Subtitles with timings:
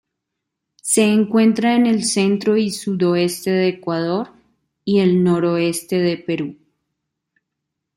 [0.81, 4.31] Se encuentra en el centro y sudoeste de Ecuador
[4.83, 6.55] y el noroeste de Perú.